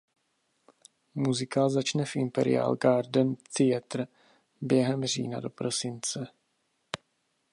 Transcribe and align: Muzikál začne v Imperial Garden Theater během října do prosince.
Muzikál 1.13 1.69
začne 1.69 2.05
v 2.05 2.15
Imperial 2.15 2.75
Garden 2.75 3.35
Theater 3.57 4.07
během 4.61 5.05
října 5.05 5.39
do 5.39 5.49
prosince. 5.49 6.27